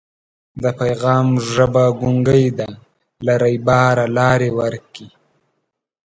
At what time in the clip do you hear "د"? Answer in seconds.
0.63-0.65